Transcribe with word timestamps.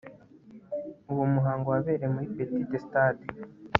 uwo 1.11 1.25
muhango 1.33 1.67
wabereye 1.73 2.07
muri 2.13 2.29
petit 2.35 2.71
stade 2.83 3.25